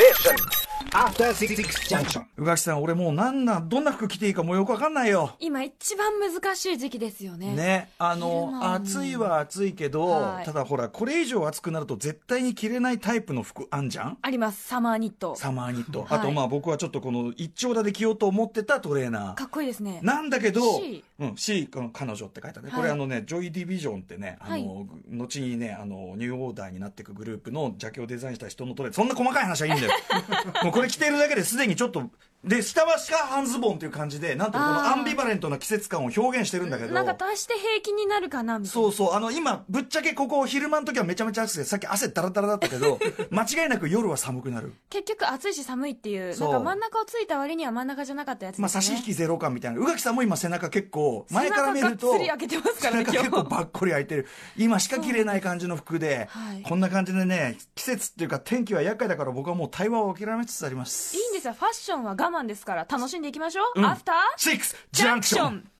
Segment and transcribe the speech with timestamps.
[0.00, 0.59] station.
[0.92, 1.56] After Six
[1.88, 2.24] Junction.
[2.36, 5.36] 宇垣さん、俺もうなんなん、どんな服着ていいかもうよくわかんないよ。
[5.38, 7.54] 今一番難しい時期ですよね。
[7.54, 14.18] ね、あの暑いは暑いけど、はいただほらこれ以上暑くなると絶対に着れないタイプの服あんじゃん？
[14.22, 15.36] あります、サマーニット。
[15.36, 20.00] サマーニット、はいあとまあ僕はちょっとこの一丁田で着ようと思ってたトレーナーかっこいいですね。
[20.02, 24.64] なんだけど、C うん、C この彼女って書いてあるね、はいこれあのね、ジョイディビジョンってね、あの、はい
[25.10, 29.92] 後にね、あの、ニューオーダーになっていくグループのジャケをデザインした人のトレーそんな細かい話はいいんだよ。
[30.70, 32.10] もこれ着てるだけですでにちょっと、
[32.42, 36.94] で、下はシカ半ズボンっていう感じで、なんてこのアンビバレントな季節感を表現してるんだけど。
[36.94, 38.82] なんか足して平気になるかなみたいな。
[38.82, 39.12] そうそう。
[39.14, 42.98] あの、今、ぶっちゃけここ、昼間の時はめちゃめちゃ暑くて、さっき汗ダラダラだったけど、
[43.30, 44.72] 間違いなく夜は寒くなる。
[44.88, 48.62] 結局暑いし寒いっていう、なんか真ん中をついた割には真ん中じゃなかったやつね。
[48.62, 49.78] まあ、差し引きゼロ感みたいな。
[49.78, 54.26] 宇垣さんも今背中結構、前から見ると、背中開けてますからね背中結構ばっこり開いてる。
[54.56, 61.16] 今しか着れない感じの服で、はいこんな感じでね、季節っていうか天気は厄介だから僕はもう対話を諦めつつあります。
[61.16, 61.52] いいんですよ。
[61.52, 63.80] ファッションは我慢ですから、楽しんでいきましょう。
[63.80, 63.84] ん。
[63.84, 65.70] アフターシックスジャンクション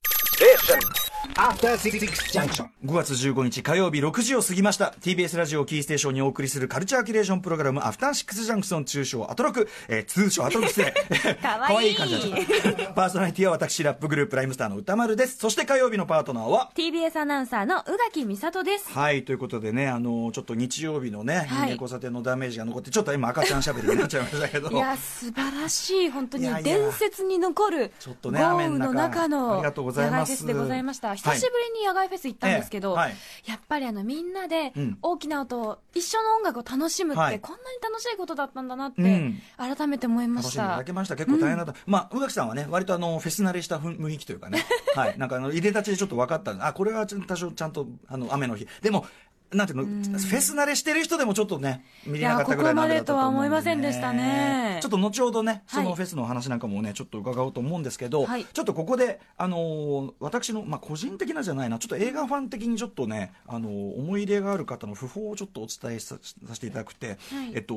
[0.45, 1.11] ンクション。
[1.35, 1.99] After Six
[2.33, 2.67] Junction.
[2.85, 4.93] 5月15日火曜日6時を過ぎました。
[5.01, 10.91] TBS ラジオキーステーションにお送りするカルチャーキュレーションプログラムアフターシックスジャンクション通称アトロク、えー通称アトロク失礼
[11.35, 11.95] かわいい。
[11.95, 15.37] 可愛感じになっちゃったパーソナリティは私ラップグループライムスターの歌丸です。
[15.37, 18.91] そして火曜日のパートナーは？TBS アナウンサーの宇垣美里です。
[18.91, 24.69] はいということでねあのちょっと日曜日のね、人間交差点のダメージが残ってちょっと今赤ちゃんしゃべりになっちゃいましたけど。
[24.69, 31.09] いや、素晴らしい、本当に伝説に残るちょっとね豪雨の中雨の中あのりがとうございますフェスでございました。
[31.09, 31.17] はい。
[31.17, 33.15] 久しぶりに野外フェス行ったんですけど、ええはい。
[33.45, 34.97] やっぱりあのみんなでうん。
[35.01, 37.39] 大きな音を、一緒の音楽を楽しむって、はい。
[37.39, 39.41] こんなに楽しいことだったんだなって、うん。
[39.57, 40.45] 改めて思いまし。
[40.45, 41.15] 楽しんでいただけました。
[41.15, 44.65] 結構大変だった、まあ宇垣さんはね割とあのフェス慣れした雰囲気というかね。
[44.95, 45.17] はい。
[45.17, 46.67] なんかあの入れ立ちでちょっと分かった。
[46.67, 48.67] あこれはちょ多少ちゃんとあの雨の日。
[48.81, 49.05] でも
[49.53, 54.79] なんていうの、フェス慣れしてる人でもちょっとね、見れなかったぐらいの雨だと思うんで、いやここまでとは思いませんでしたね。
[54.81, 55.61] ちょっと後ほどね、はい。
[55.67, 58.45] そのフェスの話なんかもね、ちょっと伺おうと思うんですけど、はい。
[58.45, 67.17] ちょっとここで、あのー私の、まあ、個人的なじゃないな、ちょっと映画ファン的にちょっとね、あのー思い入れがある方の訃報をちょっとお伝えささせていただくて、
[67.53, 67.75] えっと、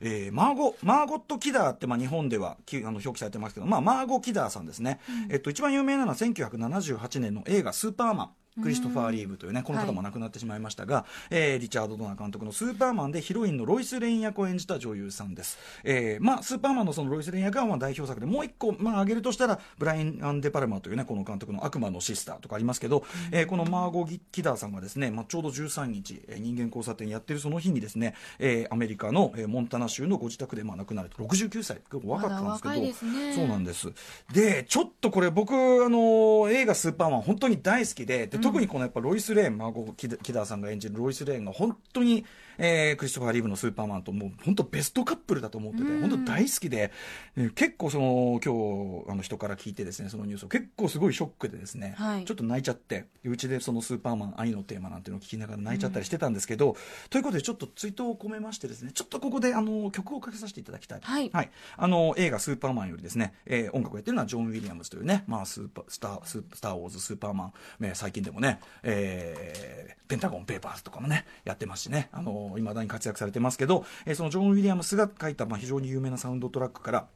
[0.00, 5.00] えーマーゴ、マーゴット・キダーって、まあ、日本ではきあの表記されてますけど、まあ、マーゴ・キダーさんですね。
[5.28, 8.30] えっと、一番有名なのは1978年の映画、スーパーマン。
[8.62, 15.58] クリストファー・リーブというね、この方も亡くなってしまいましたが、えーリチャード・ドナー監督のスーパーマンでヒロインのロイス・レイン役を演じた女優さんです。
[15.84, 33.92] えーまあ、スーパーマンのそのロイス・レイン役はまあ代表作で、もう一個、まあ、挙げるとしたら、ブライン・アン・デ・パルマというね、この監督の悪魔のシスターとかありますけど、えーこのマーゴ・ギキダーさんがですね、まあ、ちょうど13日、えー人間交差点やってるその日にですね、えーアメリカの、えーモンタナ州のご自宅でまあ亡くなられて、69歳、結構若かったんですけど、そうなんです。
[34.32, 42.24] で、ちょっとこれ僕、あの映画スーパーマン本当に大好きで、で特にこのやっぱロイス・レーン、孫木田さんが演じるロイス・レーンが本当に、
[42.62, 46.92] えークリストファー・リーブのスーパーマンともう本当ベストカップルだと思ってて、本当大好きで、
[47.36, 52.24] えー結構その、今日、あの人から聞いてですね、そのニュースを結構すごいショックでですね、はい。
[52.24, 56.76] ちょっと泣いちゃって、うちでそのスーパーマン愛のテーマなんていうのを聞きながら泣いちゃったりしてたんですけど、
[57.08, 61.00] ということでちょっと追悼を込めましてですね、ちょっとここであの曲をかけさせていただきたい。
[61.32, 61.50] はい。
[61.76, 77.06] あの映画「スーパーマン」よりですね、えー音楽をやってるのはジョン・ウィリアムズというね、まあ、スーパースタースースター・ウォーズ・スーパーマン、えー最近でもね、えーペンタゴン・ペーパーズとかもねやってますしねいま、未だに活躍されてますけど、えーそのジョン・ウィリアムスが書いた、まあ、非常に有名なサウンドトラックから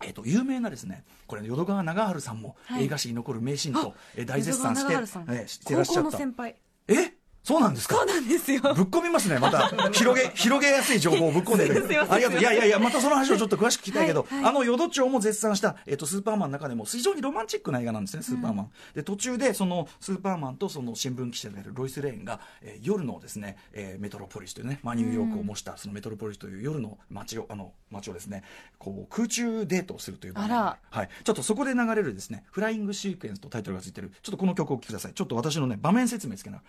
[0.00, 2.84] えー、と有名なですねこれ淀川長春さんもはい。
[2.84, 6.56] 映画史に残る名シーンと、えー大絶賛してえーしてらっしゃ高校ったの先輩。
[7.48, 7.96] えそうなんですか？
[7.96, 8.60] そうなんですよ。
[8.60, 9.68] ぶっ込みますね、また。
[9.92, 11.86] 広げ広げやすい情報をぶっ込んでる。
[12.10, 14.50] ありがとう、いやいやいや、またその話をちょっと詳しく聞きたいけど、はいはい。
[14.50, 18.70] あの淀町も絶賛した、えっとスーパーマンの中でも非常にロマンチックな映画なんですね、スーパーマン。
[18.94, 28.42] で途中でそのスーパーマンとその新聞記者であるロイス・レーンが、えー夜のですね、えーメトロポリスというね、まあ、ニューヨークを模したそのメトロポリスという夜の街をあの街をですね、
[28.78, 30.50] こう空中デートをするという場面
[30.90, 35.14] はい、ちょっとそこで流れるですね、フライングシークエンスとタイトルがついてる、ちょっとこの曲をお聴きください。
[35.14, 36.62] ちょっと私のね場面説明つけな。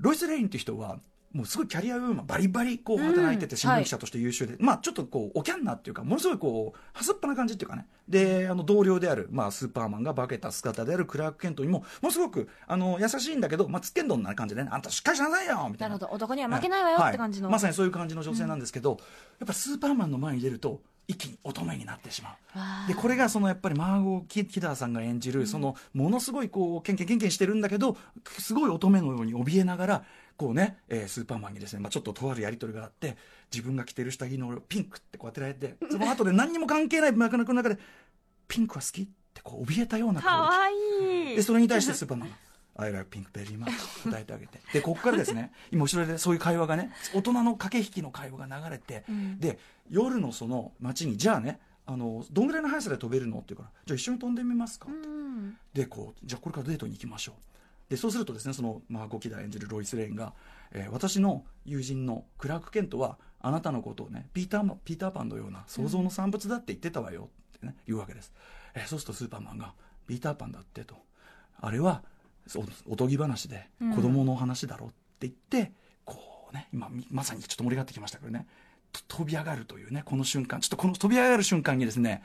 [0.00, 0.98] ロイス・レインって人は、
[1.32, 7.86] もうすごいキャリアウーマン、バリバリこう働いてて、新聞記者として優秀で、まあちょっとこう、おキャンなっていうか、ものすごいこう、はすっぱな感じっていうかね。
[8.08, 15.94] で、あの、同僚である、まあスーパーマンが化けた姿であるクラーク・ケントにも、ものすごく、あの、優しいんだけど、まあつっけんどんな感じでね、あんたしっかりしなさいよみたいな。
[15.94, 16.14] なるほど。
[16.16, 17.48] 男には負けないわよはって感じの。
[17.48, 18.98] まさにそういう感じの女性なんですけど、
[19.38, 20.80] やっぱスーパーマンの前に出ると、
[21.10, 22.36] 一気に乙女になってしま
[22.84, 22.88] う。
[22.88, 27.96] でこれがそのやっぱりマーゴー・キキダーさんが演じる、そのものすごいこうケンケンケンケンしてるんだけど
[28.38, 30.04] すごい乙女のように怯えながら
[30.40, 33.18] こうね、えースーパーマンにですね、まあ、ちょっととあるやり取りがあって
[33.52, 37.78] 自分が着てる下着のピンクってこう当てられて その後で何にも関係ない幕の中で
[38.48, 40.50] 「ピンクは好き?」ってこう怯えたようなか顔わ
[41.02, 41.36] でいい。
[41.36, 42.36] でそれに対してスーパーマンが
[42.76, 43.70] I like pink very much
[44.10, 44.62] 答えてあげて。
[44.72, 49.04] でここからですね今後ろでそういう会話がね大人の駆け引きの会話が流れて、
[49.38, 49.58] で
[49.90, 55.58] 夜のその街にじゃあねあのどんぐらいの速さで飛べるのって言うからじゃあ一緒に飛んでみますかって、うん。
[55.74, 57.59] でこうじゃあこれからデートに行きましょう
[57.90, 60.32] でそうするとですねその、まあ、ゴキダ演じるロイス・レーンが、
[60.72, 68.32] えー私の友人のクラーク・ケントはあなたのことをねピーターマピーターパンのような想像の産物だって言ってたわよってね、言うわけです、
[68.74, 69.74] えーそうするとスーパーマンが
[70.06, 70.94] ピーターパンだってと。
[71.60, 72.02] あれは
[72.88, 74.88] おとぎ話で子供の話だろっ
[75.18, 75.72] て言って、
[76.04, 78.46] こうね今みまさにちょっと盛り上がってきましたけどね
[78.92, 82.22] と飛び上がるというねこの瞬間ちょっとこの飛び上がる瞬間にですね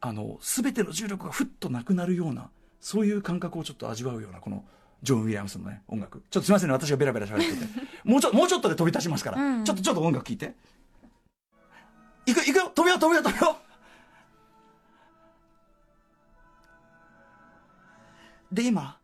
[0.00, 4.64] あの全ての重力がふっとなくなるようなそういう感覚をちょっと味わうようなこの
[5.02, 6.22] ジョン・ウィリアムスのね音楽。
[6.30, 7.66] ちょっとすみませんね私がベラベラ喋ってて。
[8.04, 9.64] もうちょもうちょっとで飛び立ちますから、うん。
[9.64, 10.54] ちょっとちょっと音楽聴いて。
[12.26, 12.70] いくいくよ。
[12.74, 13.66] 飛びよう飛びよう飛びよう。
[18.54, 18.98] で今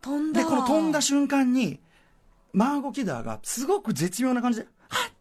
[0.00, 0.40] 飛んだ。
[0.42, 1.80] でこの飛んだ瞬間に
[2.52, 5.12] マーゴ・キダーがすごく絶妙な感じで「はっ!」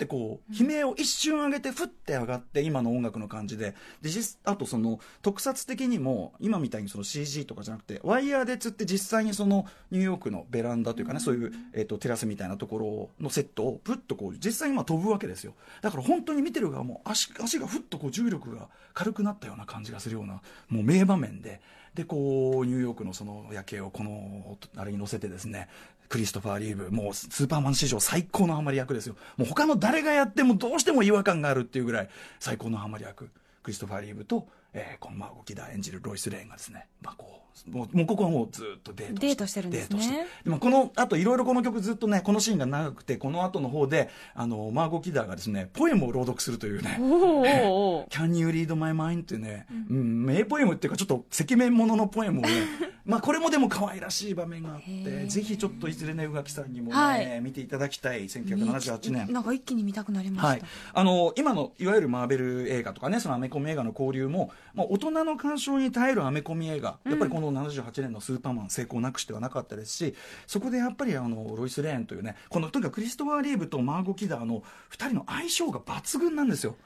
[0.00, 3.74] ってこう悲鳴を一瞬上げてふって上がって今の音楽の感じで。
[4.00, 15.54] で実あとその特撮的にも今みたいにその CG とかじゃなくてワイヤーで釣って実際にそのニューヨークのベランダというかね、そういう、えっとテラスみたいなところのセットをふっとこう実際にまあ飛ぶわけですよ。
[15.82, 21.60] だから本当に見てる側も足足がふっとこう重力が軽くなったような感じがするようなもう名場面で。
[21.94, 25.68] でこうニューヨークのその夜景をこのあれに乗せてですね
[26.10, 29.14] クリストファー・リーブもうスーパーマン史上最高のハマり役ですよ。
[29.36, 32.10] もう他の誰がやってもどうしても違和感があるっていうぐらい
[32.40, 33.30] 最高のハマり役
[33.62, 39.96] クリストファー・リーブと、えー、このマーゴ・キダー演じるロイス・レーンがですね、まあ、こうもうもうここはもうずっとデートしてデートしてるんですね。
[39.96, 49.22] デートしてでもこのあといろいろこの曲ずっとねこのシーンが長くてこの後の方であのマーゴ・キダーがですねポエムを朗読するというねおー Can you read my mind?
[49.22, 52.48] っていうね、うん、名ポエムっていうかちょっと赤面もののポエムをね、
[53.04, 55.26] まあこれもでも可愛らしい場面があっへて、ー。
[55.26, 59.32] ぜひちょっといずれね、宇垣さんにもね、はい見ていただきたい1978年。
[59.32, 60.62] なんか一気に見たくなりました、はい、
[60.94, 70.14] あの今のいわゆるマーベル映画とかねそのアメコミ映画の交流も、まあ、大人の鑑賞に耐えるアメコミ映画、やっぱりこの78年のスーパーマン成功なくしてはなかったですし
[70.46, 76.76] そこでやっぱりあのロイス・レーンというねこのとにかくクリストファー・リーブとマーゴ・キダーの2人の相性が抜群なんですよ。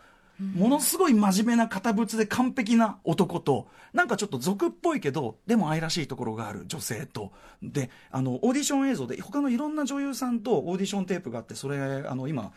[0.41, 7.31] ものすごい真面目な堅物で完璧な男と、なんかちょっと俗っぽいけど、でも愛らしいところがある女性と、
[7.63, 12.53] で、あの、オーディション映像で、他のいろんな女優さんとオーディションテープがあって、それ、あの、今、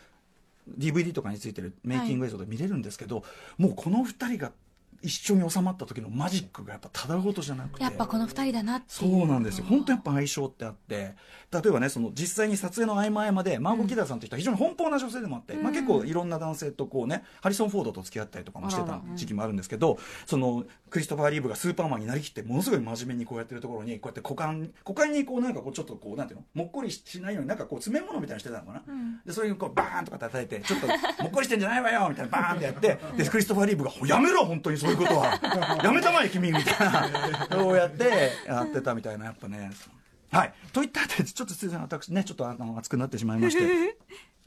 [0.76, 3.22] DVD とかについてるメイキング映像で見れるんですけど、
[3.58, 4.50] もうこの二人が
[5.02, 7.82] 一緒に収まった時のマジックがやっぱただごとじゃなくて。
[7.82, 9.24] やっぱこの二人だなってそいう。
[9.24, 9.66] うなんですよ。
[9.68, 11.14] 本当やっぱ相性ってあって。
[11.50, 28.82] 例えばねその実際に撮影の合間合間でマーゴ・キダーさんという人は非常に奔放な女性でもあって、まあ、結構いろんな男性とこうねハリソン・フォードと付き合ったりとかもしてた時期もあるんですけどそのクリストファー・リーブがスーパーマンになりきってものすごい真面目にこうやってるところにこうやって股間股間にこうなんかこうちょっとこうなんていうのもっこりしないようになんかこう詰め物みたいにしてたのかな、
[29.24, 30.86] でそれにこうバーンとか叩いてちょっと
[31.22, 35.80] もっこりしてんじゃないわよみたいなバーンってやってでクリストファー・リーブが「やめろ本当にそういうことは。
[35.82, 37.46] やめたまえ君」みたいな。
[37.50, 39.70] そうやってやってたみたいなやっぱね。
[40.30, 40.54] はい。
[40.72, 43.96] といったあたりでちょっとすいません私ねちょっとあの熱くなってしまいまして。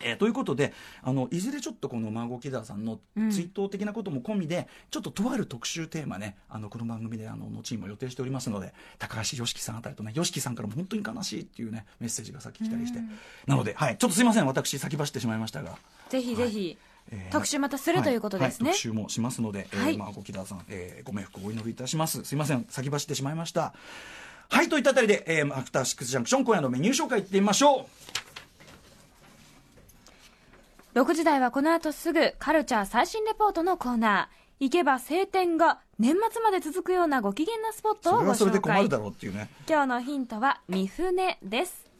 [0.04, 0.74] えーということで
[1.04, 2.84] あのいずれちょっとこのマーゴ・キダーさん。
[2.86, 3.00] の
[3.30, 13.00] 追悼的なことも込みで、ちょっととある特集テーマねあのこの番組であの後にも予定しておりますので高橋良樹さんあたりとね YOSHIKI さんからも本当に悲しいっていうねメッセージがさっき来たりして、
[13.46, 15.78] なので、はい、ちょっとすいません私先走ってしまいましたが。
[16.10, 16.91] ぜひぜひ、えー
[17.31, 22.23] 特集またするということですね、はいはい特集もしますので、えーはいまあ、ご木田さん、えーご冥福をお祈りいたします。
[22.23, 23.73] すいません、先走ってしまいました。
[24.49, 27.81] はい、といったあたりで、えー、アフターシックスジャンクション、今夜のメニュー紹介いってみましょ
[30.95, 30.99] う。
[30.99, 39.49] 6時台はこの後すぐカルチャー最新レポートのコーナー行けば晴天が年末まで続くようなご機嫌なスポットをごそれはそれで紹介困るだろうっていうね。
[39.69, 41.91] 今日のヒントは三船です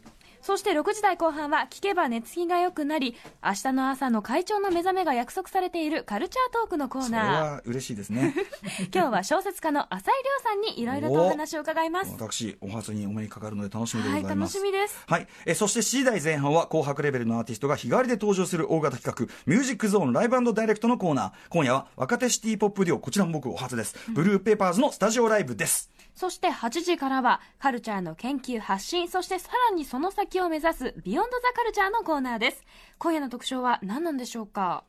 [0.42, 8.34] そして6時台後半は聞けば寝つきが良くなり明日の朝の会長の目覚めが約束されているカルチャートークのコーそれナーは嬉しいですね。
[8.94, 14.58] 今日は小説家の浅井亮さんにいろいろとお話を伺います私、お初にお目にかかるので楽しみでごはい楽ざいます。
[14.58, 15.28] しみですはい。
[15.46, 21.32] えーそして7時台前半は紅白レベルのアーティストが日替わりで登場する大型企画、ミュージックゾーンライブダイレクトのコーナー。
[21.50, 23.96] 今夜は若手シティポップデュオ、こちらも僕お初です。
[24.10, 25.92] ブルーペーパーズのスタジオライブです。
[26.22, 32.64] そして8時からはカルチャーの研究発信そしてさらにその先を目指すビヨンドザカルチャーのコーナーです。
[33.00, 34.84] 今夜の特徴は何なんでしょうか？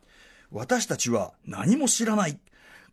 [0.51, 2.39] 私たちは何も知らない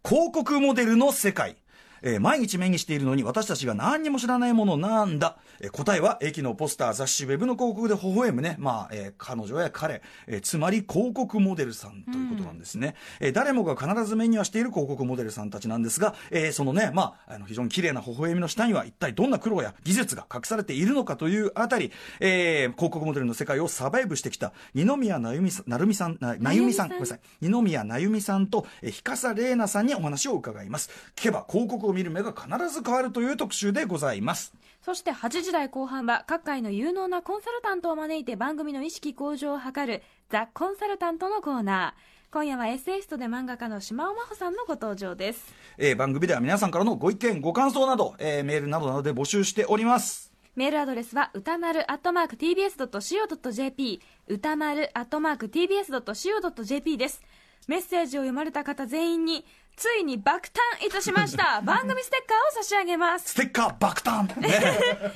[0.07, 1.57] 広告モデルの世界。
[2.01, 26.87] えー毎日目にしているのに私たちが何にも知らないものなんだ、えー答えは駅のポスター雑誌ウェブの広告で微笑むね、まあえー彼女や彼、えーつまり広告モデルさんということなんですね、えー誰もが必ず目にはしている広告モデルさんたちなんですが、えーそのね、まあ、あの非常に綺麗な微笑みの下には一体どんな苦労や技術が隠されているのかというあたり、えー広告モデルの世界をサバイブしてきた二宮なゆみさんなるみさんななゆみさん。
[26.87, 27.19] ごめんなさい。
[27.41, 30.89] 二宮なゆみさんと、えー、日笠玲奈さんにお話を伺います。
[31.15, 34.53] 聞けば広告を見る目が必ず変わるという特集でございます。
[34.81, 42.19] そして8時台後半は各界の有能なコンサルタントを招いて番組の意識向上を図るザ・コンサルタントのコーナー。
[42.31, 45.53] 今夜はエッセイストで漫画家の島尾真帆さんのご登場です。
[45.77, 50.31] えー番組では皆さんからのご意見ご感想など、えーメールなどなどで募集しております。
[50.55, 57.21] メールアドレスは歌丸アットマーク TBS.CO.JP 歌丸アットマーク TBS.CO.JP です。
[57.67, 59.45] メッセージを読まれた方全員に
[59.79, 61.61] ついに爆誕いたしました。
[61.65, 63.31] 番組ステッカーを差し上げます。
[63.31, 64.39] ステッカー爆誕。
[64.39, 64.49] ね、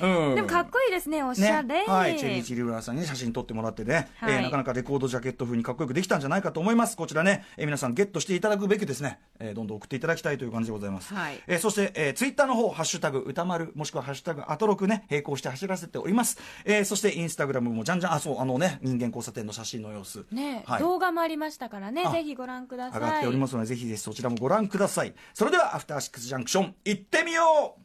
[0.00, 0.34] うん。
[0.36, 1.22] でもかっこいいですね。
[1.22, 4.34] おしゃれ、ね、はい、チェリーチリウラさんに写真撮ってもらってね、はい。
[4.34, 6.96] えーなかなかレコードジャケット風にかっこよくできたんじゃないかと思います。
[6.96, 11.42] こちらね、えー皆さんゲットしていただくべきですね、えーどんどん送っていただきたいという感じでございます、はい。
[11.46, 18.12] えーそして、えーツイッターの方ハッシュタグ歌丸もしくはハッシュタグアトロクね並行して走らせております、えーそしてインスタグラムもじゃんじゃん。
[18.14, 20.24] あそうあのね人間交差点の写真の様子。
[20.32, 20.80] ね、はい。
[20.80, 22.04] 動画もありましたからね。
[22.06, 23.00] あぜひご覧ください。
[23.00, 25.14] 上がっておりますのでぜひぜひそちらもご覧覧ください。
[25.32, 27.80] それではアフターシックスジャンクション行ってみよう。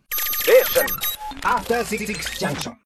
[0.49, 0.63] え
[1.43, 2.77] アフターシックスジャンクション